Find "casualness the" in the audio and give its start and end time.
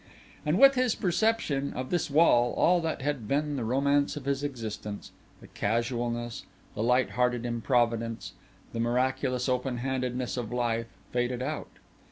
5.47-6.81